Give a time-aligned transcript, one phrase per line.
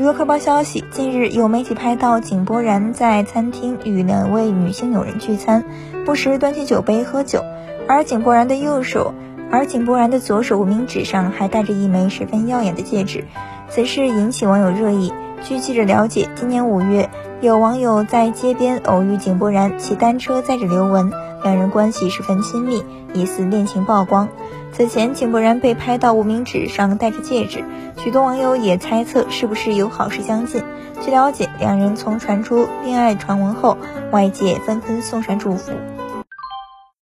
[0.00, 5.62] 娱乐快报消息，近日有媒体拍到井柏然在餐厅与两位女性友人聚餐，
[6.06, 7.44] 不时端起酒杯喝酒，
[7.86, 9.12] 而井柏然的右手，
[9.50, 13.26] 而井柏然的左手无名指上还戴着一枚十分耀眼的戒指，
[13.68, 15.12] 此事引起网友热议。
[15.42, 17.08] 据记者了解，今年五月，
[17.40, 21.10] 有网友在街边偶遇井柏然骑单车载着刘雯，
[21.42, 24.28] 两人关系十分亲密，疑似恋情曝光。
[24.72, 27.64] 此前，井柏然被拍到无名指上戴着戒指，
[27.96, 30.62] 许多网友也猜测是不是有好事将近。
[31.00, 33.78] 据了解，两人从传出恋爱传闻后，
[34.12, 35.72] 外界纷纷送上祝福。